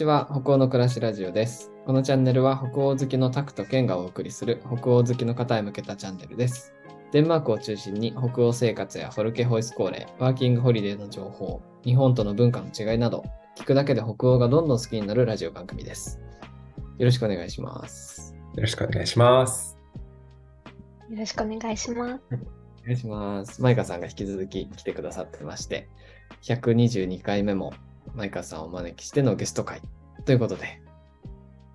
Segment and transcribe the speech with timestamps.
[0.00, 1.70] ちは、北欧の暮らしラジオです。
[1.84, 6.72] このチャンネルは北欧好きのタクとケンがお送りする北欧好きの方へ向けたチャンネルです。
[7.12, 13.26] デンマークを中心に北欧生活やフォルケホイスコーレ、ワーキングホリデーの情報、日本との文化の違いなど、
[13.58, 16.18] 聞くだけで北欧がどんどん好きになるラジオ番組です。
[16.96, 18.34] よろしくお願いします。
[18.54, 19.76] よろしくお願いします。
[21.10, 22.22] よろしくお願いします。
[22.32, 23.60] お願いします。
[23.60, 25.90] マイカさんが引き続き来てくださってまして、
[26.40, 27.74] 122回目も
[28.14, 29.82] マイカさんをお招きしてのゲスト会
[30.24, 30.80] ということで、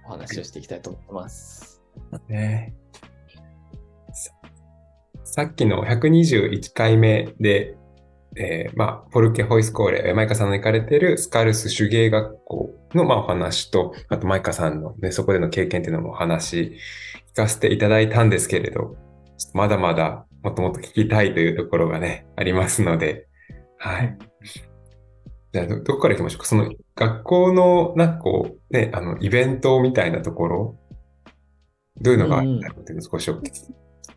[0.06, 1.82] お話をしていきたいと思います。
[2.28, 2.74] ね
[4.14, 4.32] さ
[5.24, 7.76] さっきの121回目で、
[8.38, 16.78] えーまあ、ポルケホイスコーレ、マイカさんの行かれてるスカルス手芸学校の、まあ、お話と、あとマイカさんの、ね、そこでの経験っていうのもお話
[17.34, 18.96] 聞かせていただいたんですけれど、
[19.54, 23.28] まだまだもっともっと聞きたいというところがね、ありますので、
[23.78, 24.18] はい。
[25.56, 26.46] じゃあど、どこから行きましょうか？
[26.48, 30.80] その学校の、なんかこう、ね、あの、イベントみたいなところ、
[32.02, 32.74] どういうのがあった？
[32.74, 33.44] のっていうのを少しお聞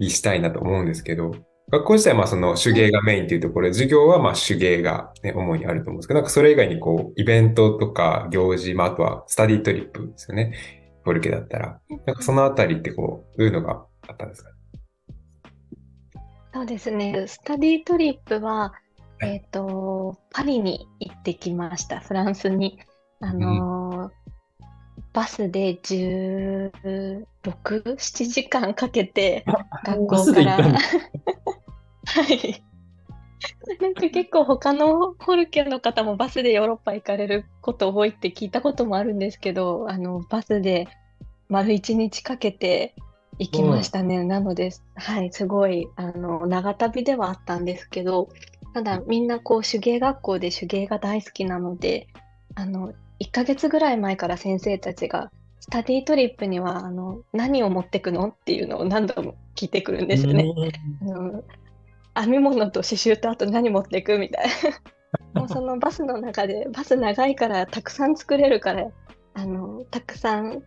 [0.01, 1.31] きしたいなと思うんですけど、
[1.71, 10.59] 学校自体はまあその手芸がメインっていうところで、授業はまあ手芸がね、主にあると思うんですけど、なんかそれ以外にこう、イベントとか行事、まああとはスタディトリップですよね。
[11.05, 11.79] フォルケだったら。
[12.05, 14.51] なんかそのあたりってこう、どういうのがあったんですか？
[16.53, 17.27] そうですね。
[17.29, 18.88] スタディトリップは、はい
[19.21, 22.01] えっ、と、パリに行ってきました。
[22.01, 22.79] フランスに。
[23.21, 24.29] あのー
[25.13, 26.73] バスで16、
[27.97, 29.45] 7時間かけて、
[29.85, 30.57] 学バ校から。
[32.07, 32.63] はい。
[33.81, 40.89] なんか結構他のホルケの方もバスでヨーロッパ行かれること多いって聞いたこともあるんですけど、あの、バスで
[41.49, 42.95] 丸一日かけて
[43.39, 44.25] 行きましたね。
[44.25, 48.29] なので、はい、すごい、あの、長旅ではあったんですけど、
[48.75, 52.09] ただみんなこう手芸学校で手芸が大好きなので、
[52.55, 55.31] あの、1ヶ月ぐらい前から先生たちが、
[55.61, 60.55] スタディトリップにはあの何を持ってくのっていうのを何度も聞いてくるんですよね。
[61.03, 61.45] あの
[62.15, 64.51] 編み物と刺繍とあと何持っていくみたいな。
[65.41, 68.89] もうそのバスの中で、バス長いからたくさん作れるから、
[69.35, 70.63] あの、たくさん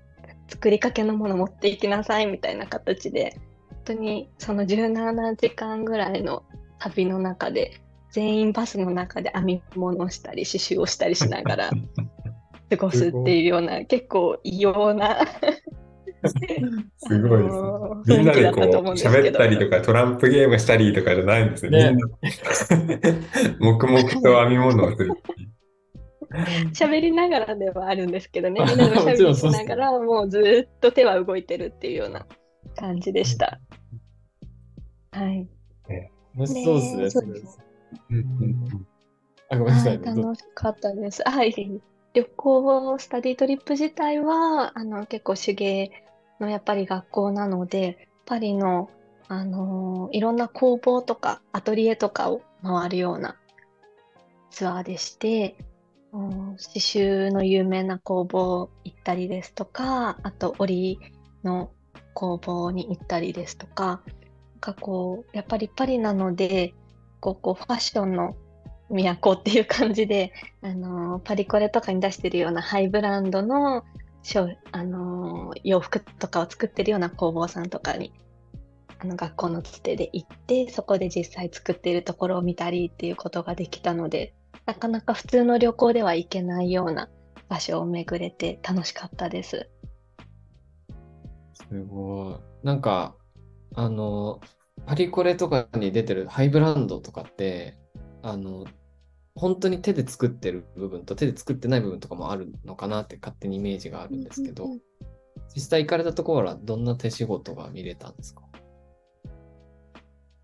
[0.48, 3.36] 作りかけのもの持っていきなさいみたいな形で、
[3.70, 6.44] 本当にその17時間ぐらいの
[6.80, 11.70] 旅の中で、全員バスの中で編み物をしたり、刺繍をしたりしながら
[12.70, 15.26] 過ごすっていうような、結構異様な
[16.98, 17.56] すごいです
[18.12, 18.18] ね。
[18.18, 18.64] みんなでこう、
[18.94, 21.92] 喋ったりとか、トランプゲームしたりとかじゃないんですね。
[21.92, 22.08] ねみんな、
[23.60, 25.12] 黙々と編み物をする。
[26.74, 32.26] 喋りながらではあるんですけどね、みんなでおしゃべりしながら、もうずーっと手は動いてるっていうような
[32.76, 33.60] 感じでした。
[35.12, 35.48] はい。
[36.36, 37.34] 楽しそうですね。
[38.10, 38.88] うんうん
[39.50, 39.90] あ、ごめんなさ。
[39.90, 41.24] はい、楽しかったです。
[41.26, 41.82] はい。
[42.14, 45.92] 旅行、スタディトリップ自体は、あの、結構手芸
[46.40, 48.90] のやっぱり学校なので、パリの、
[49.28, 53.38] あのいろんな工房とかアトリエとかを回るような
[54.50, 55.56] ツアーでして、
[56.12, 61.00] うん刺繍の有名な工房行ったりですとか、あと織
[61.46, 61.72] の
[62.14, 66.74] 工房に行ったりですとか、なんかこう、やっぱりパリなので、
[67.22, 68.36] こう、こうファッションの
[68.90, 73.86] 都っていう感じで、 あのパリコレとかに出してるようなハイブランドの
[74.72, 78.14] あの洋服とかを作ってるような工房さんとかに
[79.00, 84.36] あの学校のつてで行ってそこで実際作っているところを見たりっていうことができたので
[84.68, 87.10] なかなか普通の旅行では行けないような
[87.50, 89.70] 場所を巡れて楽しかったです。
[91.70, 92.66] すごい。
[92.66, 93.16] なんか、
[93.76, 94.40] あの、
[94.86, 97.78] パリコレとかに出てるハイブランドとかって、
[98.22, 98.66] あの、
[99.36, 104.68] 本当に手で作ってる部分と手で作ってない部分とかもあるのかなって勝手にイメージがあるんですけど
[105.56, 108.42] 実際行かれたところはどんな手仕事が見れたんですか？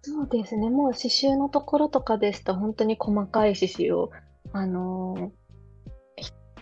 [0.01, 0.69] そうですね。
[0.69, 4.11] もう刺繍のところとかですと、本当に細かい刺繍を、
[4.53, 5.33] あの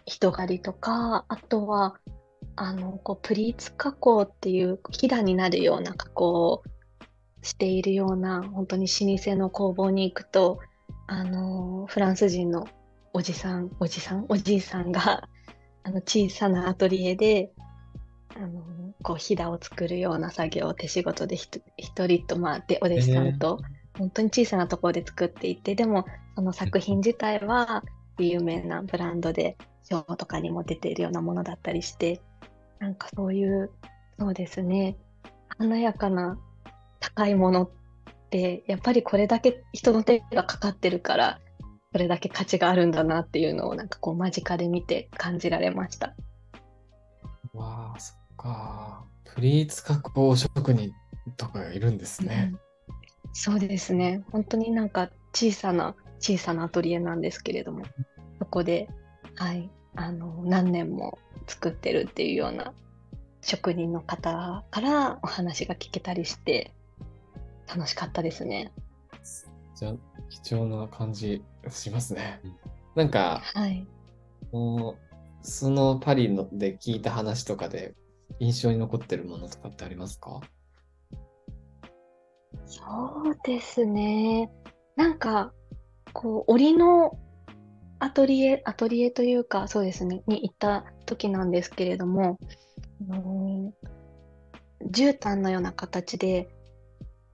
[0.06, 1.96] 人狩りとか、あとは、
[2.56, 6.64] あの、こう、プリーツ加工っていう、ひだになるような加工を
[7.46, 10.60] しているような、本当に老舗の工房に行くと、
[11.08, 12.68] あのーフランス人の
[13.14, 15.30] おじさん、おじさん、おじいさんが、
[15.84, 17.52] あの、小さなアトリエで、
[18.36, 18.64] あの、
[19.04, 21.62] こう、ひだを作るような作業を手仕事で一
[22.08, 23.62] 人と、まあ、で、お弟子さんと、
[23.98, 26.06] 本当に小さなところで作っていて、でも、
[26.36, 27.84] その作品自体は、
[28.18, 32.22] 有名なブランドで、賞とかにも出ているようなものだったりして、
[32.80, 33.72] なんかそういう、
[34.20, 34.98] そうですね、
[35.58, 36.40] 華やかな
[37.16, 37.70] 高いものっ
[38.30, 41.40] て、やっぱりこれだけ人の手がかかってるから、
[41.92, 46.16] それだけ価値があるんだなっていうのをなんかこう間近で見て感じられました。
[47.54, 49.06] わあ、そっか。
[49.34, 50.92] プリーツ加工職人
[51.38, 52.52] とかがいるんですね。
[52.54, 52.66] うん
[53.38, 54.24] そうですね。
[54.32, 57.84] 本当になんか小さな小さなアトリエなんですけれども、
[58.40, 58.88] そこで、
[59.36, 62.74] はい、あの、何年も作ってるっていうような
[63.42, 66.72] 職人の方からお話が聞けたりして、
[67.68, 68.72] 楽しかったですね。
[69.76, 69.96] じゃあ、
[70.30, 72.56] 貴重な感じしますねうん。
[72.96, 73.88] なんか、はい。
[74.52, 74.96] もう
[75.42, 77.94] そのパリので聞いた話とかで
[78.40, 80.42] 印象に残ってるものとかってありますか？
[82.66, 82.84] そ
[83.30, 84.52] うですね。
[84.96, 85.54] なんか、
[86.14, 87.20] こう、織の
[88.00, 92.38] アトリエ、アトリエというか、そうですね、に行った時なんですけれども、
[93.10, 93.74] あの
[94.90, 96.50] 絨毯のような形で、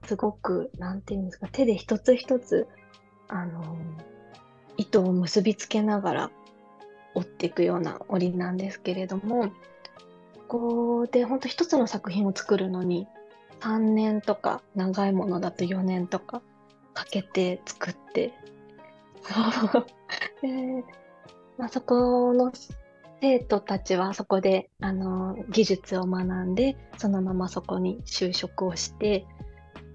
[0.04, 2.66] すごく、なんていうんですか、手で一つ一つ、
[3.28, 3.76] あの
[4.76, 6.30] 糸を結びつけながら
[7.14, 9.50] 織っていくような織なんですけれども、
[10.48, 13.06] ここで本当一つの作品を作るのに、
[13.60, 16.42] 3年とか、長いものだと4年とか
[16.94, 18.34] かけて作って、
[19.22, 19.86] そう。
[20.42, 20.84] で、
[21.56, 22.52] まあ、そこの
[23.20, 29.26] 生徒たちはそこで、あの、技術を学んで、そのままそこに就職をして、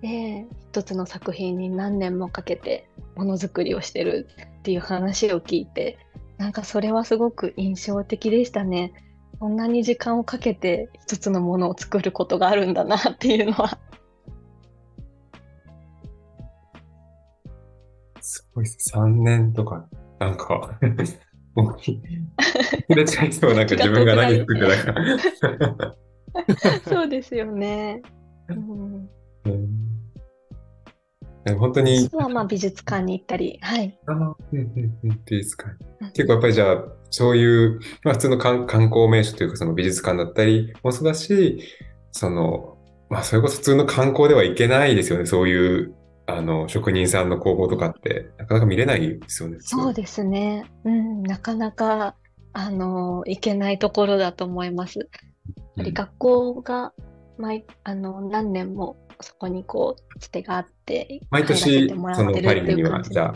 [0.01, 4.27] で、一つの作品に何年もかけてものづくりをしてる
[4.59, 5.97] っていう話を聞いて、
[6.37, 8.93] なんかそれはすごく印象的でしたね。
[9.39, 13.79] こんなに時間をかけて一つのものを作ることがあるんだなっていうのは。
[18.21, 18.91] すごいです。
[18.95, 19.87] 3年とか、
[20.19, 20.77] なんか、
[21.55, 21.99] もう、触
[22.95, 25.95] れちゃいそう、なんか自分が何作ってたか。
[26.89, 28.01] そうですよね。
[28.49, 29.09] うん、
[29.51, 29.87] うん
[31.47, 33.97] でも本当にあ、とはまあ美術館に行ったり、はい。
[34.05, 35.69] あーうんうんうんっていいですか。
[36.01, 41.59] うん結構やっぱりじゃあ、そういう、まあ普通の観観光名所というかその美術館だったりもそうだし、
[42.11, 42.77] その、
[43.09, 45.25] まあそれこそ普通の観光では行けないですよね。
[45.25, 45.95] そういう、
[46.25, 49.57] あの、職人さんの工房とかって、なかなか見れないですよね。
[49.61, 50.65] そうですね。
[50.83, 52.15] うん、なかなか、
[52.51, 54.99] あの、行けないところだと思います。
[54.99, 55.07] やっ
[55.77, 56.93] ぱり学校が
[57.37, 63.11] 毎、あの、何年もそこにこう、つてがあって、毎年ても、らそのパリには、じ。
[63.11, 63.33] じゃ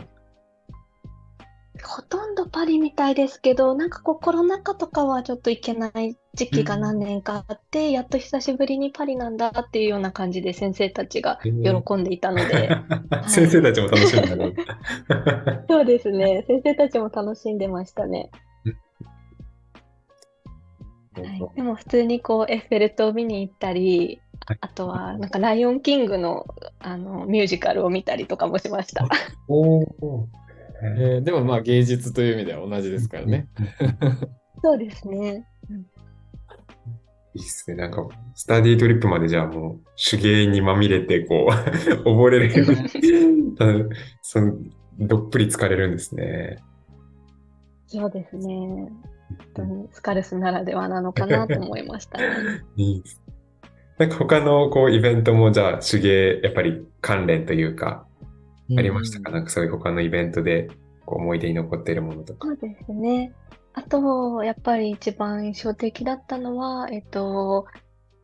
[1.84, 12.70] ほとんどパリみたいですけど、なんかこうコロナ禍とかはちょっと行けない時期が何年かあって、やっと久しぶりにパリなんだっていうような感じで先生たちが喜んでいたので、
[13.26, 14.54] 先生たちも楽しみだね。
[15.68, 18.30] そうですね、先生たちも楽しんでましたね。
[21.14, 26.46] はい、でも普通にこうエッフェル塔を見に行ったり、はいあとはなんかライオンキングの
[26.80, 29.06] あのミュージカルを見たりとかもしました。
[29.48, 29.86] おー
[30.84, 33.46] えーでもまあ芸術という意味では同じですからね。
[34.62, 35.46] そうですね。
[37.34, 37.76] いいっすね。
[37.76, 41.52] なんか、スタディトリップまでじゃあもう手芸にまみれて、こう、
[42.04, 43.88] 溺れるように
[44.20, 44.54] その、
[44.98, 46.58] どっぷり疲れるんですね。
[47.86, 48.44] そうですね。
[48.46, 48.90] 本
[49.54, 52.26] 当にスカルスならではなのかなと思いましたね。
[52.76, 53.21] いいです。
[54.02, 58.04] なんか他のこうイベントもじゃあ手芸、やっぱり関連というか、
[58.76, 60.68] ありましたか、なんかそういう他のイベントで
[61.06, 62.48] こう思い出に残っているものとか。
[62.48, 63.32] そうですね。
[63.74, 67.66] あと、やっぱり一番印象的だったのは、えっと、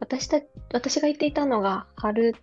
[0.01, 0.41] 私た、
[0.73, 2.35] 私が行っていたのが春、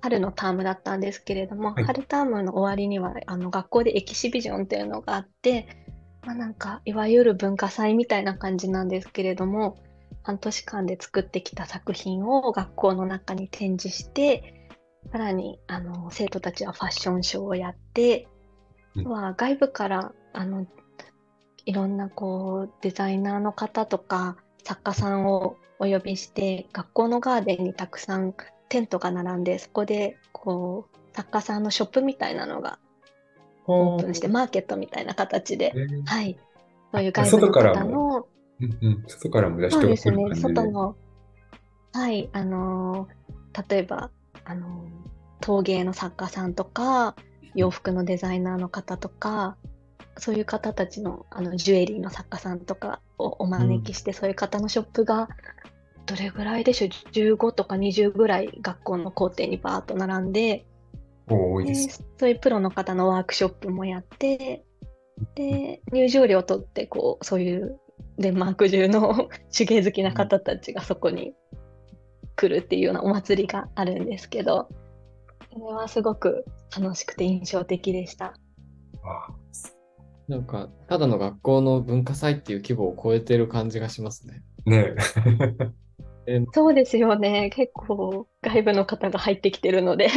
[0.00, 5.66] 春のタームだったんですけれども、はい春タームの終わりには、あの、学校でエキシビジョンっていうのがあって、
[6.24, 9.78] まあなんか、いわゆる文化祭みたいな感じなんですけれども、
[10.22, 14.68] 半年間で作ってきた作品を学校の中に展示して、
[15.10, 18.28] さらに、あの、生徒たちはファッションショーをやって、
[18.94, 19.08] うん。
[19.08, 20.66] は外部から、あの、
[21.64, 28.34] いろんなこうデザイナーの方とか作家さんをお呼びして学校のガーデンにたくさん
[28.68, 32.78] テントが並んでそこでこう作家さんのショップみたいなのが
[33.66, 36.04] オープンしてマーケットみたいな形で、えー。
[36.04, 36.38] はい、
[36.92, 38.26] そういう外部の方の
[38.62, 40.34] うんうん、外からもじゃあそうですね。
[40.34, 40.96] 外の
[41.92, 43.22] はいあのー
[43.68, 44.10] 例えば
[44.44, 45.02] あのー
[45.42, 47.16] 陶芸の作家さんとか
[47.54, 49.56] 洋服のデザイナーの方とか
[50.16, 55.28] そういう方たちのあのジュエリーの作家さんとかをお招きして、そういう方のショップが
[56.06, 60.66] どれぐらいでしょう？15とか20ぐらい学校の校庭にバーッと並んで
[61.28, 61.98] お多いです。
[61.98, 64.64] でそういうプロの方のワークショップもやって
[65.34, 67.80] で入場料を取ってこうそういう
[68.18, 71.34] デンマーク中の 手芸好きな方たちがそこに
[72.36, 74.68] 来るっていうようなお祭りがあるんですけど
[75.52, 76.44] それはすごく
[76.74, 78.34] 楽しくて印象的でした。
[79.04, 79.34] あ
[80.28, 84.42] なんか、ただの学校の文化祭っていう規模を超えてる感じがしますね。
[84.64, 84.94] ね。
[86.54, 87.50] そうですよね。
[87.50, 90.08] 結構外部の方が入ってきてるので。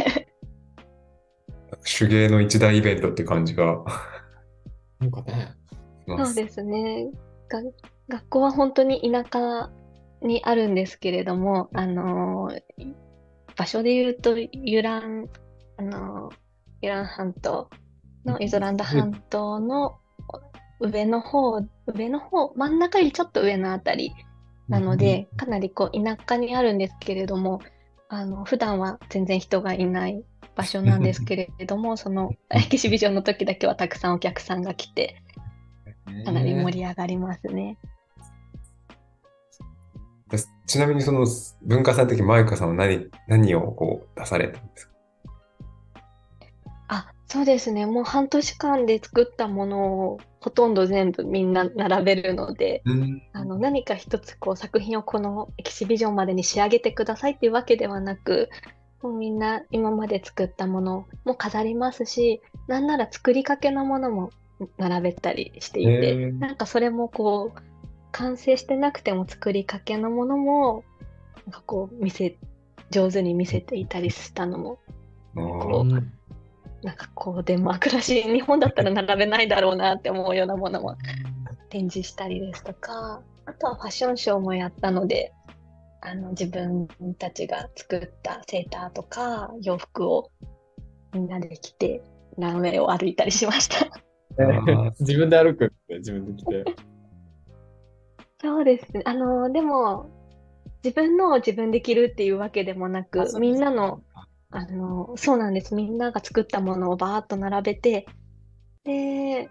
[1.98, 3.84] 手芸の一大イベントって感じが。
[5.00, 5.52] なんかね。
[6.06, 7.10] そうですね。
[7.48, 7.62] が
[8.08, 9.70] 学校は本当に田舎
[10.22, 12.94] にあるんですけれども、あのー
[13.56, 15.28] 場所で言うと、ユラン、
[15.78, 16.34] あのー
[16.82, 17.70] ユラン半島
[18.24, 19.98] のイゾランド半島の
[20.80, 24.12] 上の方、上の方、真ん中よりちょっと上のあたり
[24.68, 27.60] なので、かなりこう田舎にあるんですけれども、
[28.08, 30.22] あの、普段は全然人がいない
[30.54, 35.22] 場所なんですけれども、そのエキシビジョンの時だけはたくさんお客さんが来て、
[36.24, 37.78] かなり盛り上がりますね。
[40.28, 41.26] 私ちなみにその
[41.62, 44.94] 文化祭の時、マイカさんは何、何をこう出されたんですか？
[46.88, 47.86] あ、そうですね。
[47.86, 53.22] もう半年間で作ったものをほとんど全部みんな並べるので、うん。
[53.32, 58.48] あの何か一つこう作品をこのエキシビジョンまでに仕上げてくださいっていうわけではなく、
[59.02, 64.30] もうみんな今まで作ったものも飾りますし、なんなら作りかけのものも
[64.78, 67.60] 並べたりしていて、へーなんかそれもこう、
[68.12, 70.84] 完成してなくても作りかけのものも、
[71.46, 72.36] なんかこう見せ、
[72.90, 74.78] 上手に見せていたりしたのも、
[75.36, 76.12] あこーうん
[76.82, 80.96] なんかこうデンマークらしい、日本だったら並べないだろうなって思うようなものも
[81.68, 85.32] 展示したりですとか、あとはファッションショーもやったので、
[86.00, 86.86] あの自分
[87.18, 90.30] たちが作ったセーターとか洋服を
[91.12, 92.02] みんなで着て
[92.38, 94.05] ランウェイを歩いたりしました。
[94.38, 96.64] ー 自分で歩くって自分で来て。
[98.40, 99.02] そうですね。
[99.04, 100.10] あの、でも、
[100.84, 104.02] 自分のを自分で着るっていうわけでもなく、みんなの、
[104.50, 105.74] あの、そうなんです。
[105.74, 108.06] みんなが作ったものをバーッと並べて、
[108.84, 109.50] で、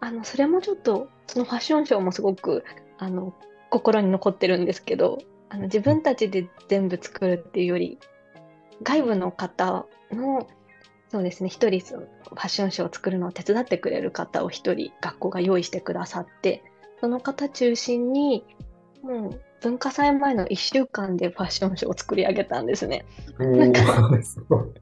[0.00, 2.64] あの、それもちょっと、そのファッションショーもすごく、
[2.98, 3.32] あの、
[3.70, 7.98] 心に残ってるんですけど、あの、自分たちで全部作るっていうより、
[8.82, 10.46] 外部の方の、
[11.14, 16.64] そうですね、一人ファッションショーを作るのを手伝ってくれる方を一人学校が用意してくださって、
[17.00, 18.44] その方中心に、
[19.00, 23.04] もう文化祭前の1週間でファッションショーを作り上げたんですね。
[23.38, 24.10] なんか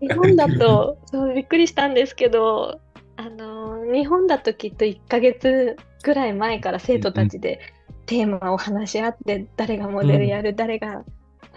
[0.01, 2.81] 日本だと、そうびっくりしたんですけど、
[3.17, 7.61] あの、日本だときっと1ヶ月ぐらい前から生徒たちで
[8.07, 11.05] テーマを話し合って、誰がモデルやる、誰が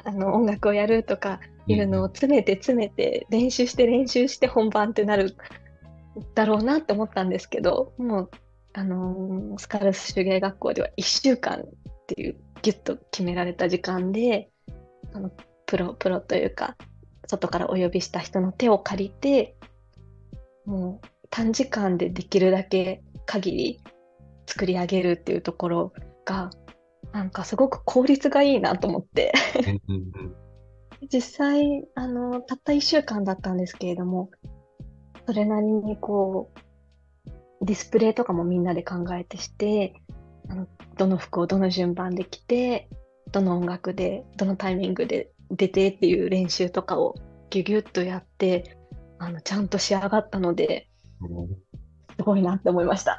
[0.03, 5.35] あの音楽をやるとかいうのを詰めて詰めて、練習して練習して本番ってなる
[6.33, 8.31] だろうなって思ったんですけど、もう、
[8.73, 11.63] あのースカルス手芸学校では1週間っ
[12.07, 14.49] ていうギュッと決められた時間で、
[15.13, 15.31] あの
[15.65, 16.75] プロ、プロというか、
[17.27, 19.55] 外からお呼びした人の手を借りて、
[20.65, 23.81] もう短時間でできるだけ限り
[24.47, 25.93] 作り上げるっていうところ
[26.25, 26.49] が、
[27.11, 29.33] なんかすごく効率がいいなと思って、
[31.11, 34.29] 実際、あの、たった1週間だったんですけれども、
[35.25, 40.01] それなりにこう、ディスプレイとかもみんなで考えてして、
[40.49, 42.89] あのどの服をどの順番で着て、
[43.31, 47.15] どの音楽で、どのタイミングで出てっていう練習とかを
[47.49, 48.77] ギュギュッとやって、
[49.17, 50.89] あの、ちゃんと仕上がったので、
[52.17, 53.17] すごいなって思いました。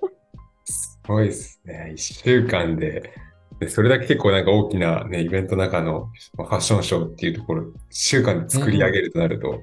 [0.64, 1.92] すごいですね。
[1.94, 3.12] 一週間で、
[3.60, 9.62] でそれだけ結構なんか大きなね、イベントの中のファッションショーっていうところ、一週間で作り上げるとなると、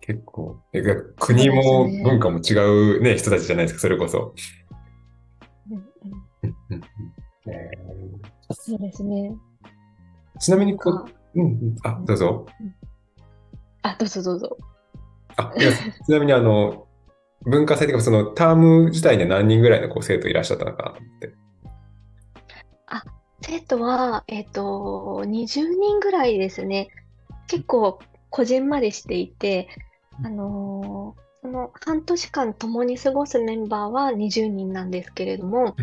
[0.00, 0.82] 結構、え
[1.20, 4.34] 国も文化も違うね、人たちじゃないですか、それこそ。
[8.50, 9.34] そうですね。
[10.36, 12.46] ーちなみにこかう、うんうん、あ、どうぞ。
[13.82, 14.58] あ、どうぞどうぞ。
[15.36, 16.88] あ、いやちなみにあの、
[17.44, 21.41] 文化祭というか、そのターム自体には何人ぐらいのこう生徒いらっしゃったのかなって。
[23.42, 26.88] 生徒は、えっと、20人ぐらいですね。
[27.48, 27.98] 結構、
[28.30, 29.68] こじんまりしていて、
[30.24, 35.74] あのーその半年間共に過ごすメンバーは20人なんですけれども、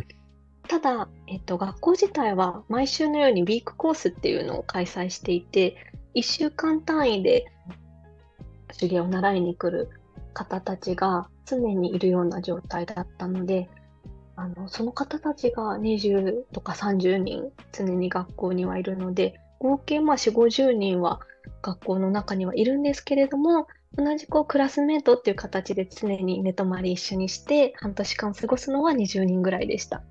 [0.70, 5.76] ただ、えっと、学校自体は毎週のようにウィークコースっていうのを開催していて、
[6.16, 7.52] 1週間単位で
[8.78, 9.90] 手芸を習いに来る
[10.34, 13.70] 方たちが常にいるような状態だったので、
[14.40, 21.20] あの、その方たちが20とか30人常に学校にはいるので、合計まあ4、50人は
[21.62, 23.68] 学校の中にはいるんですけれども、
[23.98, 30.04] 同じこうクラスメートっていう形で常に寝泊まり一緒にして半年間過ごすのは20人ぐらいでした。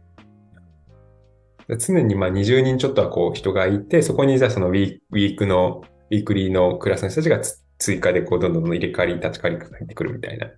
[1.78, 10.50] 常にまあ20人ちょっとはこう人がいて、そこにじゃあそのウィーウィークの、ウィークリーのクラスの人たちがつ追加でこうどんどんどんどん入れ替わり、立ち替わりが入ってくるみたいな。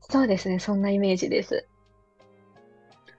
[0.00, 1.68] そうですね、そんなイメージです。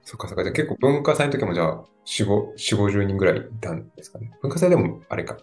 [0.04, 0.44] そっかそっか。
[0.44, 4.32] じゃあ結構文化祭の時もじゃあ、4、5、4、50人ぐらいいたんですかね。
[4.42, 5.38] 文化祭でもあれか。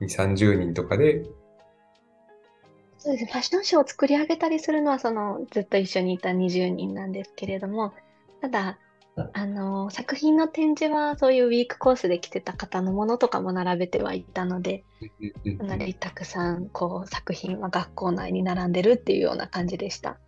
[0.00, 1.24] 2、30人とかで、
[2.98, 7.92] そうですね、ファッションショーを作り上げたりするのは、その、ずっと一緒にいた20人なんですけれども、
[8.40, 8.78] ただ、
[9.32, 14.84] あの、作品の展示は、そういうウィークコースで来てた方のものとかも並べてはいたので、
[15.58, 20.18] かなりたくさん、こう、作品は学校内に並んでるっていうような感じでした。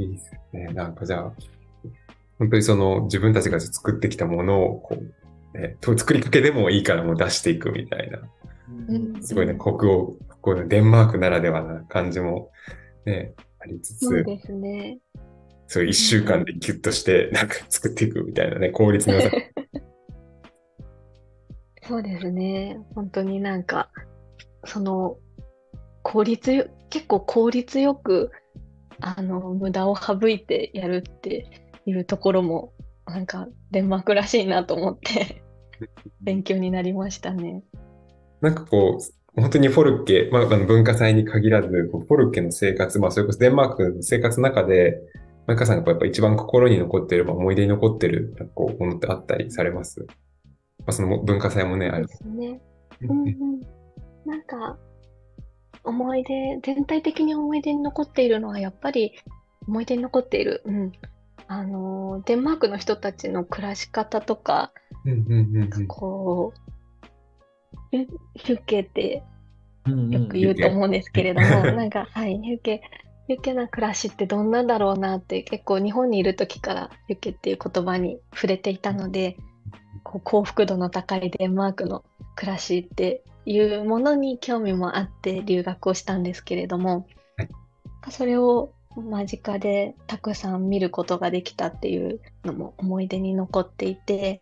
[0.00, 0.64] いいですね。
[0.72, 1.32] なんかじゃあ、
[2.38, 4.96] 本当にその自分たちが作ってきたものを、こ
[5.54, 8.18] う、ね、と作りかけでもいいからもう出していくみたいな。
[8.88, 12.50] うんすごいね、北欧、こうデンマークならではな感じも、
[13.04, 14.98] ね、ありつつ、そうですね。
[15.66, 19.30] そう一週間でギュッとして、なんか作っていくみたいなね、効率の良さ。
[21.86, 22.78] そうですね。
[22.94, 23.90] 本当になんか、
[24.64, 25.18] その、
[26.02, 28.30] 効率よ、結構効率よく、
[29.00, 31.46] あの、無駄を省いてやるって
[31.86, 32.72] いうところも、
[33.06, 35.42] なんか、デンマークらしいなと思って、
[36.20, 37.64] 勉強になりましたね。
[38.40, 45.00] なんかこう、本当にフォルケ、まあ、文化祭に限らず、フォルケの生活、まあ、それこそデンマークの生活の中で、
[45.46, 50.00] マイカさんがやっぱ一番心に残ってる、まあ、思い出に残ってる、なんかこう、ものってあったりされます？
[50.00, 52.06] まあ、その文化祭もね、ある。
[52.06, 52.60] ですね。
[53.02, 53.60] うんうん。
[54.26, 54.78] なんか、
[55.84, 59.12] 思い出、全体的に思い出に残っているのは、やっぱり、
[59.66, 60.92] 思い出に残っている、うん。
[61.46, 64.72] あの、デンマークの人たちの暮らし方とか、
[65.04, 65.86] うんうんうんうん。
[65.86, 66.70] こう、
[67.90, 69.24] ヒュッケって
[69.86, 72.82] うんよく言うと思うんですけれども、 なんか、はい、ヒュッケ、
[73.26, 79.36] ヒュッケな暮らしってどんなんだろうなって、結構日本にいる時からヒュッケっていう言葉に触れていたので、
[80.02, 82.04] こう幸福度の高いデンマークの
[82.36, 87.06] 暮らしっていうものに興味もあって留学をしたんですけれども、
[87.36, 87.48] はい。
[88.10, 94.40] それを間近でたくさん見ることができたっていうのも思い出に残っていて、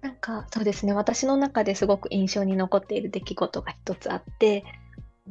[0.00, 4.64] なんかそうですね、私の中ですごく印象に残っている出来事が一つあって、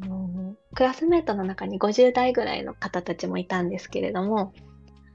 [0.01, 4.53] あのクラスメートの中に50代ぐらいの方たちもいたんですけれども、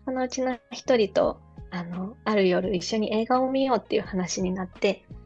[0.05, 5.26] そのうちの一人とあのある夜一緒に映画を見ようっていう話になって、えー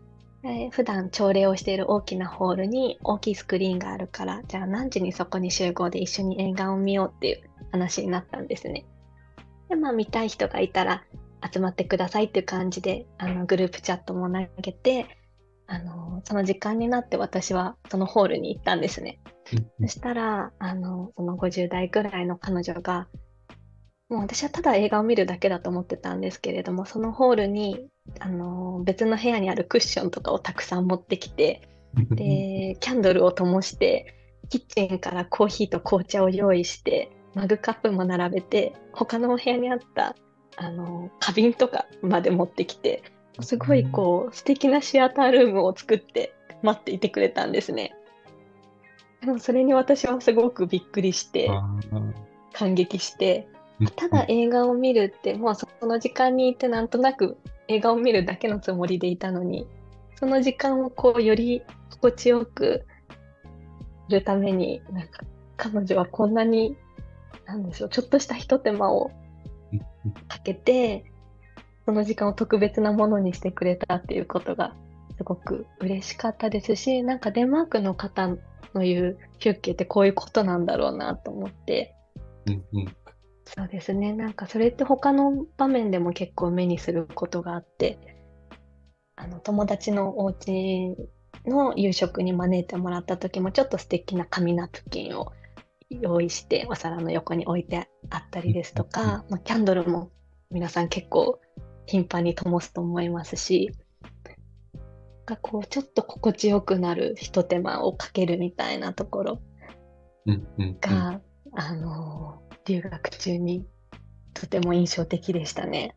[0.71, 8.87] 普段朝礼をしている大きなホールに大きいスクリーンがあるから、じゃあ何時にそこに集合で一緒に映画を見ようっていう話になったんですね。
[9.69, 11.05] で、まあ見たい人がいたら
[11.53, 15.07] 集まってくださいっていう感じで、あのグループチャットも投げて、
[15.67, 19.21] あの、その時間になって私はそのホールに行ったんですね。
[19.81, 23.09] そしたら、あの、その50代ぐらいの彼女が、
[24.09, 31.63] もう私はただ映画を見るだけだと思ってたんですけれども、そのホールに、あの、別の部屋にあるクッションとかをたくさん持ってきて、
[31.95, 34.15] で、キャンドルを灯して、
[34.49, 40.17] キッチンからコーヒーと紅茶を用意して、マグカップも並べて、他のお部屋にあった、
[40.57, 43.03] あの、花瓶とかまで持ってきて、
[43.41, 47.95] すごいこう、素敵なシアタールームを作って待っていてくれたんですね。
[49.21, 51.49] でもそれに私はすごくびっくりして、
[52.53, 53.49] 感激して、
[53.97, 57.39] ただ映画を見るって、もうその時間にいてなんとなく
[57.69, 59.67] 映画を見るだけのつもりでいたのに、
[60.17, 62.85] その時間をこうより心地よく
[64.09, 65.23] するために、なんか
[65.57, 66.77] 彼女はこんなに、
[67.47, 69.11] なんでしょう、ちょっとしたひと手間を
[70.29, 71.05] かけて、
[71.87, 74.75] その時間を特別なものにしてくれたっていうことが
[75.17, 78.39] すごく嬉しかったですし、なんかデンマークの方の
[78.83, 81.95] 言うヒュッケってこういうことなんだろうなと思って、
[82.47, 82.97] うんうん
[83.45, 84.13] そうですね。
[84.13, 87.99] なんかそれって他の場面でも結構目にすることがあって、
[89.17, 90.95] あの友達のお家
[91.47, 95.33] の夕食に招いてもらった時もちょっと素敵な紙ナプキンを
[95.91, 100.11] 用意してお皿の横に置いてあったりですとか、まあ、キャンドルも
[100.51, 101.41] 皆さん結構
[101.87, 103.73] 頻繁に灯すと思いますし、
[104.75, 109.43] なんかこうちょっと心地よくなるひと手間をかけるみたいなところ
[110.27, 111.21] うんうんうんが、
[111.53, 113.67] あの留学中に
[114.33, 115.97] とても印象的でしたね。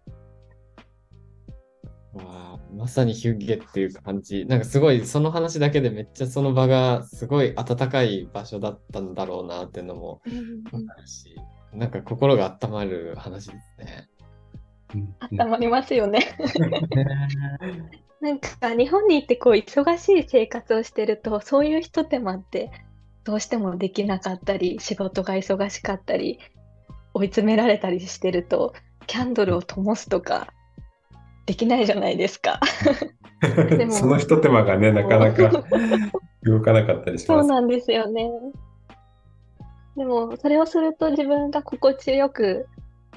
[2.14, 4.46] わあまさにヒュッゲっていう感じ。
[4.46, 10.22] なんかすごいその話だけでめっちゃその場がすごい温かい場所だったんだろうなっていうのも
[10.72, 11.36] わかるし、
[11.74, 14.10] なんか心が温まる話ですね。
[14.96, 16.38] うん温まりますよね。
[18.20, 22.72] なんか日本に行ってこう忙しい生活をしてるとそういうひと手間って
[23.24, 26.40] どうしてもできなかったり仕事が忙しかったり
[27.13, 28.73] 追い詰められたりしてると
[29.08, 30.47] キャンドルを灯すとか
[31.45, 32.60] できないじゃないですか。
[33.78, 35.63] でもその一手間がね、なかなか
[36.43, 37.39] 動かなかったりします。
[37.39, 38.32] そうなんですよね。
[39.97, 42.67] でも、それをすると自分が心地よく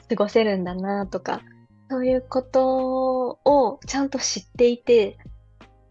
[0.09, 1.41] 過ごせるんだなとか、
[1.89, 5.17] そういうことをちゃんと知っていて、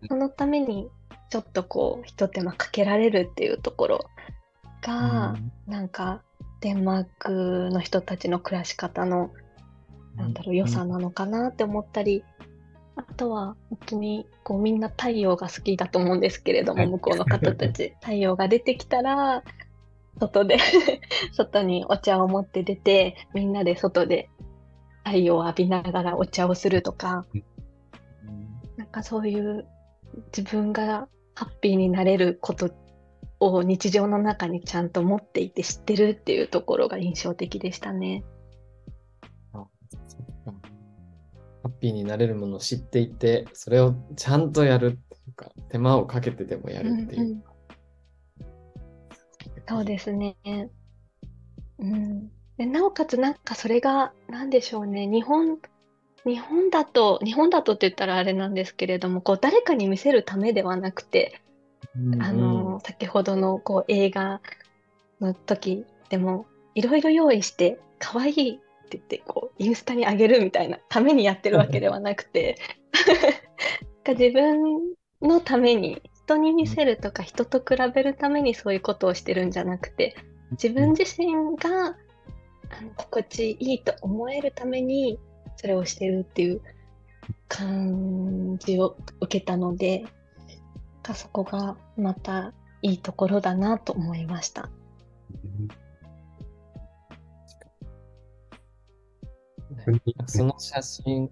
[0.07, 0.89] そのために
[1.29, 4.05] ちょっとこう、一手間かけられるっていうところ
[4.81, 6.21] が、なんか、
[6.65, 9.29] デンマークの人たちの暮らし方の、
[10.15, 12.23] なんだろう、良さなのかなって思ったり、
[12.95, 16.89] あとは、本当に、こう、みんな太陽が好きだと思うんですけれども、はい。
[16.89, 19.43] 向こうの方たち、 太陽が出てきたら、
[20.19, 20.57] 外で、
[21.33, 24.31] 外にお茶を持って出て、みんなで外で
[25.03, 27.27] 太陽を浴びながらお茶をするとか、
[28.75, 29.67] なんかそういう
[30.35, 32.71] 自分がハッピーになれること
[33.53, 38.23] を日常の中にちゃんと持っていて知ってるっていうところが印象的でしたね。
[39.53, 47.21] ハッピーになれるものを知っていて、それをちゃんとやるっていうか、手間をかけてでもやるっていう。
[47.21, 47.43] うんうん
[49.67, 50.35] そうですね。
[51.79, 52.29] うん。
[52.57, 55.07] で、なおかつなんかそれが、なんでしょうね。
[55.07, 55.57] 日本、
[56.25, 61.41] 日本だと、日本だとって言ったらあれなんですけれども、こう誰かに見せるためではなくて、
[62.19, 64.41] あの、先ほどのこう映画
[65.21, 72.57] の時でも、いろいろ用意して、可愛いって言って、こう、インスタに上げるみたいなためにやってるわけではなくて、
[74.07, 80.15] 自分のために、人に見せるとか、人と比べるためにそういうことをしてるんじゃなくて、
[80.51, 81.95] 自分自身が
[82.69, 85.19] あの心地いいと思えるために、
[85.55, 86.61] それをしてるっていう
[87.47, 90.05] 感じを受けたので、
[91.05, 94.63] かそこがまたいいところだなと思いました。
[94.63, 94.69] ね
[100.25, 101.29] その写真、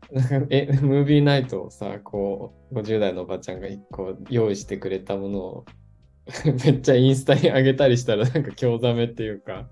[0.49, 5.65] え、ムービーナイトをさ、こう、50代のおばちゃんがこう用意してくれたものを
[6.45, 9.69] めっちゃインスタに上げたりしたら、なんか興ざめっていうか、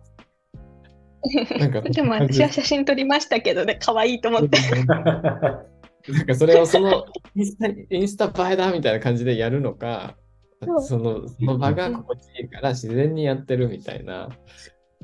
[1.71, 4.57] か、でも私は写真撮りましたけどね、可愛いと思って。
[6.09, 10.15] なんかそれをそのインスタにインスタ映えだみたいな感じでやるのか、
[10.63, 14.29] そうそのその場が心地いいから自然にやってるみたいな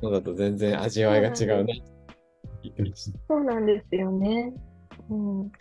[0.02, 1.84] のだと全然味わいが違うね。
[3.28, 4.54] そうなんですよね。
[5.10, 5.52] うん。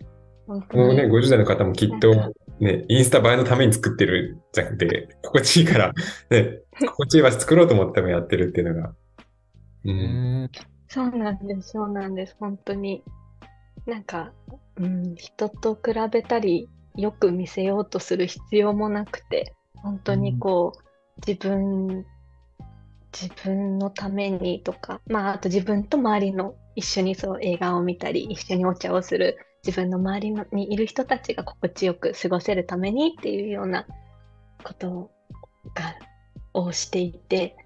[0.49, 1.12] ね、に。
[1.12, 2.14] 50代の方もきっと、
[2.61, 5.92] ね、インスタ映えのために作ってるんじゃなくて、心地いいから、
[6.31, 8.94] ね、心地いい場所作ろうと思ってもやってるっていうのが。
[9.85, 10.51] うん。
[10.88, 13.03] そうなんです、そうなんです、本当に。
[13.87, 14.33] なんか、
[14.79, 22.05] うん、人と比べたり、よく見せようとする必要もなくて、本当にこう、自分、
[23.12, 33.87] 自分のためにとか、まあ、あと自分と周りの一緒にそう映画を見たり、一緒にお茶をする、自分の周りのにいる人たちが心地よく過ごせるためにっていうような
[34.62, 35.11] こと
[35.75, 35.97] が、
[36.53, 37.57] をしていて、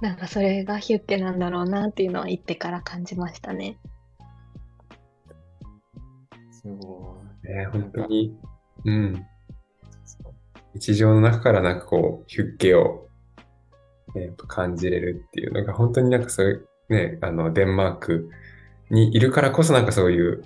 [0.00, 3.76] なんかそれがヒュッケなんだろうなっていうのは言ってから感じましたね。
[6.60, 8.36] すごね、本当に、
[8.84, 9.26] うん。
[10.74, 13.08] 日常の中からなんかこう、ヒュッケを、
[14.14, 18.28] ね、やっぱ感じれるっていうのが、本当になんかそういう、ね、あの、デンマーク
[18.90, 20.44] にいるからこそなんかそういう、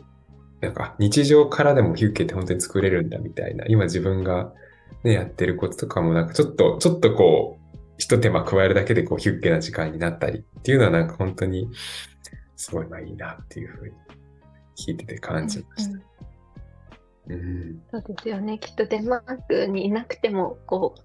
[0.61, 4.53] なんか日常からでもヒュッケって本当に作れるんだみたいな、今自分が
[5.03, 11.69] ね、やってることとかもなんかちょっと、ちょっとこう、一手間加えるだけでこう、ヒュッケな時間になったりっていうのはなんか本当に、
[12.57, 13.93] すごいまあいいなっていうふうに
[14.77, 15.93] 聞いてて感じました。
[15.93, 16.03] うん
[17.29, 17.83] うん。
[17.91, 18.59] そうですよね。
[18.59, 21.01] きっとデンマークにいなくても、こう、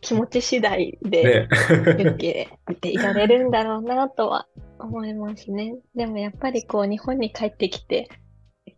[0.00, 1.48] 気持ち次第でね。
[1.50, 2.48] ヒュッケ
[2.80, 5.76] でいられるんだろうなとは思いますね。
[5.94, 8.08] でもやっぱりこう、日本に帰ってきて、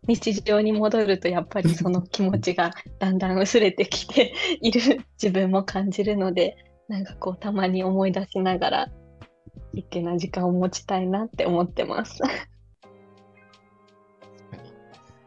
[0.07, 8.87] 日常に戻るとやっぱりその気持ちがだんだん薄れてきて いる自分も感じるので、なんかこうたまに思い出しながら、
[9.73, 12.21] 一気な時間を持ちたいなって思ってます。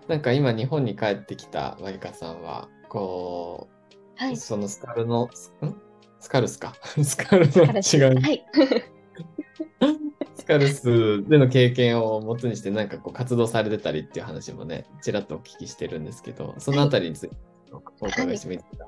[0.09, 4.37] なんか今日本に帰ってきたマリカさんは、こう、はい。
[4.37, 5.29] そのスカルの、ん？
[6.19, 6.75] スカルスか？
[7.05, 8.21] スカルの違う。
[8.21, 8.45] はい。
[10.35, 17.37] スカルスでの経験をもとにして、なんかこう活動されてたりっていう話もね、ちらっとお聞きしてるんですけど、そのあたりについて
[18.01, 18.87] お伺いしてもいいですか？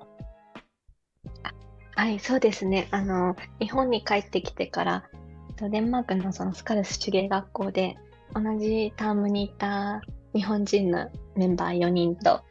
[1.96, 2.88] はい、そうですね。
[2.92, 5.04] あの、日本に帰ってきてから、
[5.50, 7.98] えっとデンマークのそのスカルス手芸学校で、
[8.34, 10.00] 同じタームにいた
[10.34, 12.42] 日本人のメンバー4人と、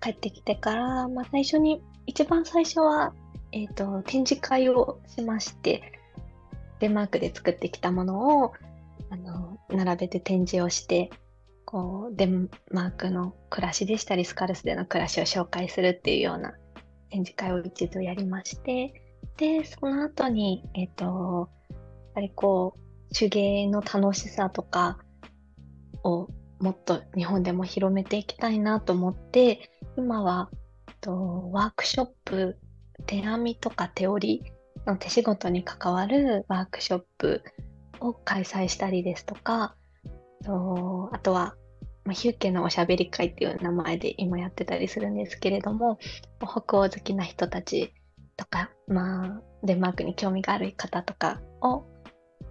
[0.00, 3.12] 帰ってきてから、まあ、最初に、一番最初は、
[3.52, 5.92] えっと、展示会をしまして、
[6.78, 8.52] デンマークで作ってきたものを、
[9.10, 11.10] あの、並べて展示をして、
[11.64, 16.54] こう、デンマークの暮らしでしたり、スカルスでの暮らしを紹介するっていうような
[17.10, 19.02] 展示会を一度やりまして、
[19.36, 21.78] で、その後に、えっ、とやっ、
[22.14, 24.98] ぱりこう、手芸の楽しさとか
[26.04, 30.50] をもっと日本でも広めていきたいなと思って、今は
[31.00, 32.58] とワークショップ、
[33.06, 34.52] 手編みとか手織り
[34.86, 37.42] の手仕事に関わるワークショップ
[38.00, 39.76] を開催したりですとか、
[40.44, 41.54] とあとは、
[42.04, 45.98] まあ、ヒューケのおしゃべり会っていう名前で今やってたりするんですけれども、
[46.40, 47.92] 北欧好きな人たち
[48.36, 51.84] とか、まあ、デンマークに興味がある方とかを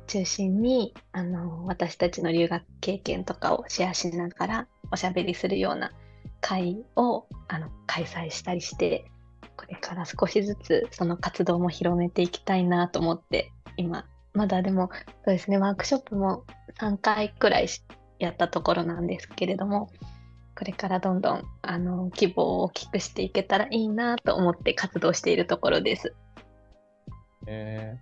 [0.08, 5.92] 中心に、あの、私たちの留学経験とかをシェアしながらおしゃべりするような
[6.42, 9.06] 会をあの開催したりして、
[9.58, 14.90] これから少しずつその活動も広めていきたいなと思って今まだでも
[15.24, 16.44] そうですねワークショップも
[16.80, 17.68] 3回くらい
[18.20, 19.90] やったところなんですけれども
[20.58, 26.14] これからどんどんあの希望を大きくしていけたらいいなと思って活動しているところです。
[27.46, 27.98] え、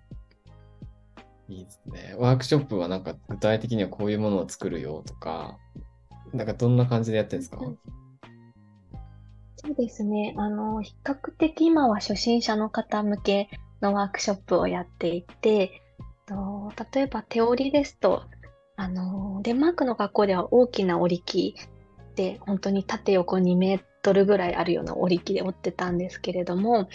[1.53, 2.15] いいですね。
[2.17, 5.57] ワークショップはなんか具体的にはこういうものを作るよとか、
[6.33, 7.77] なんかどんな感じでやってるんですか、うん
[9.65, 10.35] そうですね。
[10.37, 13.49] あの、比較的今は初心者の方向け
[13.81, 15.81] のワークショップをやっていて、
[16.25, 18.23] と例えば手織りですと、
[18.75, 21.55] あの、デンマークの学校では大きな織り機
[22.15, 26.89] で、本当に縦横2メートルぐらいあるような織り機で織ってたんですけれども、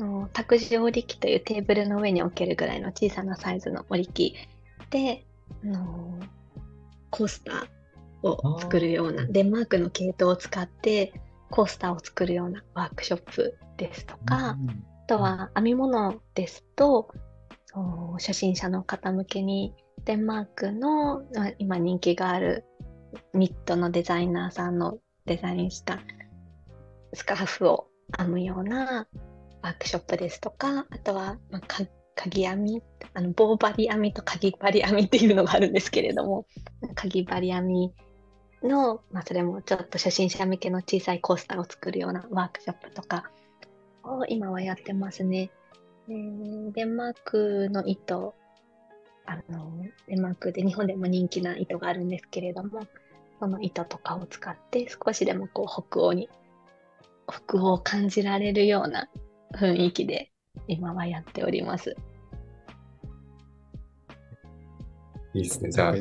[0.00, 4.34] の託児織り機というテーブルの上に置けるぐらいの小さなサイズの織り機。
[4.90, 5.24] で、
[5.64, 6.18] の
[7.10, 7.66] コースター
[8.22, 11.12] を作るようなデンマークの系統を使って
[11.50, 17.08] コースターを作るようなワークショップですとか、うん、あとは編み物ですと
[18.18, 21.22] 初心者の方向けにデンマークの
[21.58, 22.64] 今人気がある
[23.34, 26.00] ニットのデザイナーさんのデザインした
[27.12, 29.06] スカーフを編むような
[29.62, 31.62] ワークショップですとかあとは、まあ、
[32.14, 32.82] 鍵編み
[33.14, 36.46] あの棒針編みと鍵針編みっていうのがあるんですけれども
[36.94, 37.92] 鍵針編み
[38.62, 43.30] の、まあ、それもちょっと初心者向けの小さいコースターを作るようなワークショップとか
[44.02, 45.50] を今はやってますね。
[46.08, 48.34] デンマークの糸、
[49.26, 52.80] あの、デンマークで日本でも人気な糸があるんですけれども、
[53.38, 56.28] その糸とかを使って少しでもこう北欧に、
[57.28, 59.08] 北欧を感じられるような
[59.54, 60.30] 雰囲気で
[60.68, 61.96] 今はやっております。
[65.34, 65.70] いいですね。
[65.70, 65.98] じゃあ、うん、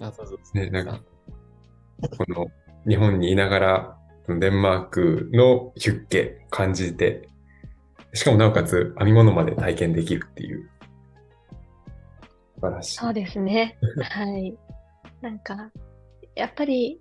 [0.00, 0.70] あ、そうそうですね。
[0.70, 1.00] なんか、
[2.16, 2.46] この
[2.88, 3.96] 日本にいながら、
[4.28, 7.28] デンマークのヒュッケ感じて、
[8.14, 10.70] しかもなおかつ編み物まで体験できるっていう。
[12.54, 12.94] 素晴らしい。
[12.94, 13.76] そうですね。
[14.02, 14.56] はい。
[15.20, 15.72] なんか、
[16.36, 17.00] やっぱり、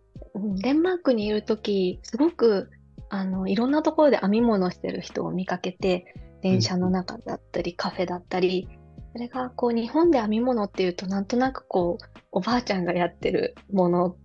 [0.61, 2.69] デンマークにいるとき、すごく、
[3.09, 8.69] あの、いろんなところで編み物してる人を見かけて、電車の中だったり、カフェだったり、
[9.13, 14.15] それがこう日本で編み物っていうとなんとなくこうおばあちゃんがやってるもの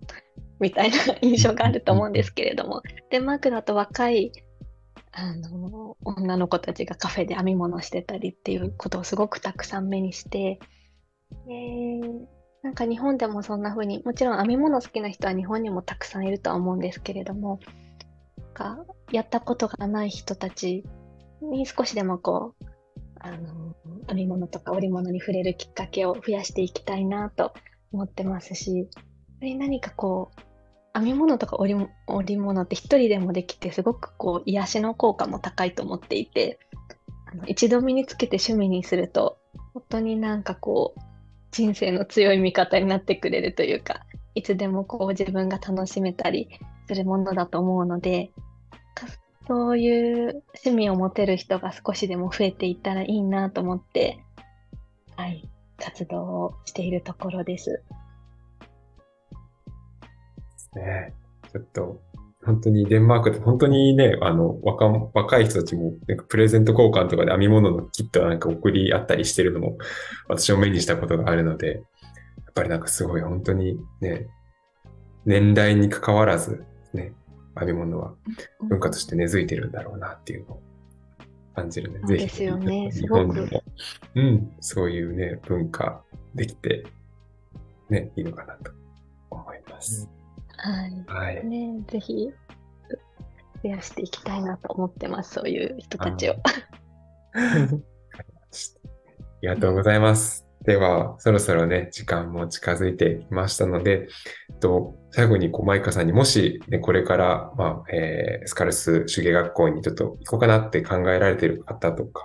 [0.61, 4.33] みたいな印象があると思うんですけれどもデンマークだと若い
[5.13, 10.59] あの女の子たちがカフェで編み物してたりっていうことをすごくたくさん目にして、
[11.31, 12.27] えー、
[12.63, 17.61] なんか日本でもそんな風にもちろん編み物好きな人は日本にもたくさんいるとは思うんですけれども
[18.55, 18.79] か
[19.13, 20.85] やったことがない人たち
[21.43, 22.65] に少しでもこう
[23.21, 23.75] あの
[24.09, 27.53] 編み物とか織物に触れるきっかけを増やしていきたいなと
[27.93, 28.89] 思ってますし
[29.41, 30.41] 何かこう
[30.95, 31.75] 編み物とか織
[32.07, 36.59] 織物って一人でもできてすごくこう癒しの効果も高いと思っていて
[37.27, 39.39] あの一度身につけて趣味にすると
[39.73, 41.01] 本当になんかこう
[41.51, 44.01] 人生の強い味方になってくれるというか
[44.35, 46.49] いつでもこう自分が楽しめたり
[46.87, 48.31] するものだと思うので
[49.47, 54.19] そういう趣味を持てる人が少しでも増えていったらいいなと思って、
[55.17, 57.83] はい、活動をしているところです。
[60.75, 61.13] ね
[61.53, 62.01] ちょっと、
[62.45, 69.79] 本当にデンマークって本当にね、あの、若若い人たちも、なんかプレゼント交換とかで編み物のキットなんか送り合ったりしてるのも、
[70.29, 71.81] 私も目にしたことがあるので、や
[72.51, 74.27] っぱりなんかすごい本当にね、
[75.27, 76.65] 年代に関わらず、
[77.59, 78.15] 編み物は
[78.69, 80.63] 文化として根付いてるんだろうなっていうのを
[81.55, 82.01] 感じるね。
[82.07, 83.63] ぜひ、ですよね、日本でも、
[84.15, 86.03] うん、そういうね、文化
[86.35, 86.85] できて、
[87.89, 88.73] ね、いいのかなと
[89.31, 90.09] 思います。
[90.57, 91.05] はい。
[91.07, 91.47] はい。
[91.47, 92.31] ね、ぜひ、
[93.63, 96.35] 増やしていきたいなと思ってます、そういう人たちを。
[96.35, 96.39] あ
[99.43, 100.44] りがとうございます。
[100.65, 104.09] では、そろそろね、時間も近づいてきましたので、
[104.61, 112.25] と最後にこうマイカさんにもし、ね、これから、まあえー、スカルス手芸学校にちょっと行こうかなって考えられている方とか、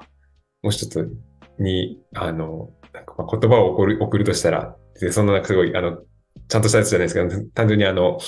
[0.64, 1.12] もう一つ
[1.60, 6.00] に、あの、なんかまあ言葉を送る送るとしたら、でそんななんかすごい、あの、
[6.48, 8.20] ちゃんとしたやつじゃないですけど、単純にあの、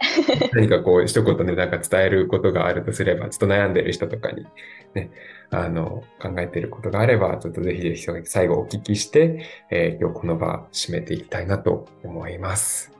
[0.52, 4.46] 何かこう、一言ね、なんか伝えることがあるとすれば、ちょっと悩んでる人とかに、
[4.94, 5.10] ね、
[5.50, 12.92] あの、考えてることがあれば、ちょっとぜひぜひ最後お聞きして、えー、今日この場締めていきたいなと思います。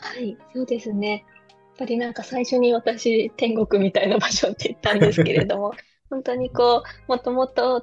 [0.00, 1.24] はい、そうですね。
[1.48, 5.72] やっぱりなんか最初に私、天国みたいな場所って言ったんですけれども、
[6.10, 7.82] 本当にこう、もともと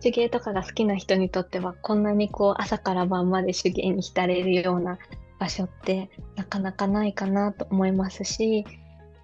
[0.00, 4.98] 手芸とかが好きな人にとっては、こんなにこう、朝から晩まで手芸に浸れるような
[5.40, 8.64] 場所ってなかなかないかなと思いますし、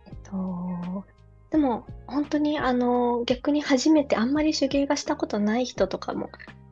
[0.07, 1.05] えっと、
[1.51, 6.31] でも本当にあの逆に初めてあんまり手芸がしたことない人とかも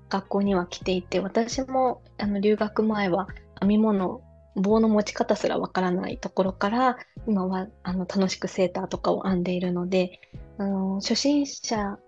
[0.09, 3.27] 学校には来ていて私もあの留学前は
[3.61, 4.21] 編み物
[4.55, 10.21] 棒の持ち方すらわからないところから今はあの楽しくセーターとかを編んでいるので
[10.59, 11.99] あの初心者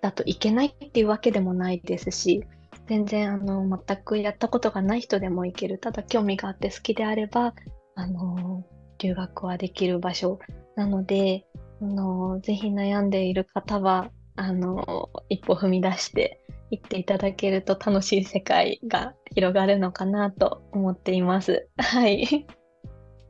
[0.00, 2.42] だといけないっていうわけでもないですし
[2.86, 7.54] 全然あの全くやったことがない人でも行けるただ興味があって好きであれば
[7.94, 8.64] あの
[8.98, 10.38] 留学はできる場所
[10.76, 11.44] なので
[11.80, 16.40] あのぜひ悩んでいる方はあの一歩踏み出して
[16.70, 21.68] 行っていただけると楽しい世界が広がるのかなと思っています。
[21.78, 22.46] はい。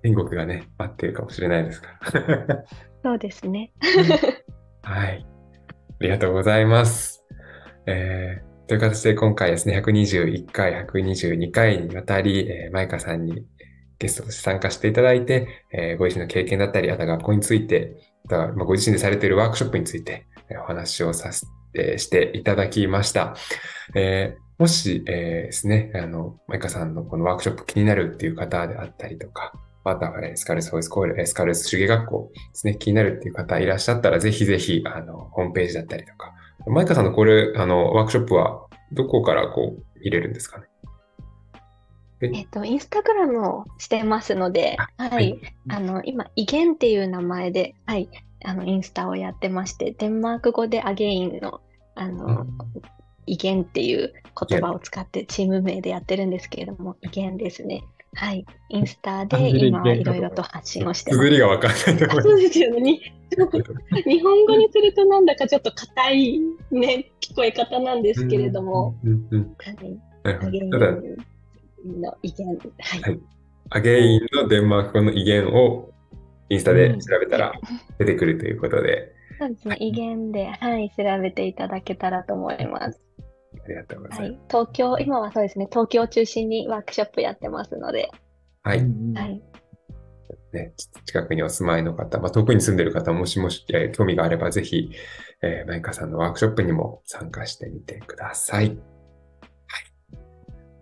[0.03, 2.65] 天国がね、待ってるかもしれないですから。
[3.03, 3.73] そうですね。
[4.83, 5.27] はい。
[6.01, 7.25] ありがとうございます。
[7.87, 13.45] えーという形で今回ですね、121回、122回にわたり、えー、マイカさんに
[13.99, 17.97] ゲストとして参加していただいて、えー、ご自身の経験だったり、あと学校について、
[18.29, 20.27] まあ、ご自身でされているワークショップについて、
[20.63, 23.37] お話をさせて、していただきました。
[23.95, 29.53] えー、もし、えー、ですね、あの、マイカさんのこのワークショップ気になるっていう方であったりとか、
[29.85, 36.35] また、えスカルスホイスコール、スカルス手芸学校ですね、気になるっていう方いらっしゃったら、ぜひぜひ、あの、ホームページだったりとか、
[36.67, 40.67] マイカさんのこれ、あの、ワークショップはどこからこう見れるんですかね？
[42.23, 48.09] えっと、インスタグラムをしてますので、はい、はい、あの、今、威厳っていう名前で、はい、
[48.45, 51.61] あの、インスタをやってまして、デンマーク語でアゲインの、
[51.95, 52.59] あの、うん、
[53.27, 54.13] 威厳っていう
[54.49, 57.85] 言葉を使ってチーム名でやってるんですけれども、威厳ですね。
[58.15, 58.45] はい。
[58.71, 61.31] インスタで今いろいろと発信をしてます。
[61.31, 63.15] りがわかんないとそうですよね。
[64.05, 66.41] 日本語にするとなんだかちょっと硬い
[66.73, 68.97] ね、聞こえ方なんですけれども。
[70.25, 70.37] はい。
[70.45, 70.71] アゲイン
[71.85, 72.49] の威厳。
[72.49, 73.21] はい。
[73.71, 75.91] アゲインのデンマーク語の威厳を
[76.49, 77.53] インスタで調べたら
[77.99, 79.13] 出てくるということで。
[79.39, 79.77] そうですね。
[79.81, 83.01] 威厳で、はい、調べていただけたらと思います。
[83.65, 84.23] ありがとうございます。
[84.23, 88.11] はい、東京、今はそうですね、東京を中心にワークショップやってますので。
[88.63, 88.79] はい。
[88.79, 88.85] は
[89.27, 89.43] い。
[90.53, 90.75] ね、
[91.07, 94.91] 近くにお住まいの方、まあ、遠くに住んでる方もしもし、えー、興味があれば、ぜひ、
[95.43, 98.77] えー、マイカさんのワークショップにも参加してみてください。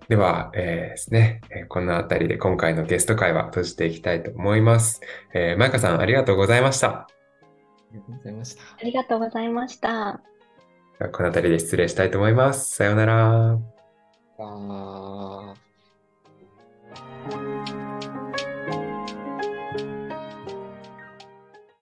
[0.09, 5.03] では、えー、ですね、えこのあたりで今回のゲスト会は閉じていきたいと思います。
[5.35, 6.89] えー、まゆかさん、ありがとうございました。
[6.89, 7.07] あ
[7.93, 8.63] りがとうございました。
[8.63, 10.21] ありがとうございました。
[11.13, 12.75] このあたりで失礼したいと思います。
[12.77, 13.59] さようなら。
[14.39, 15.55] あ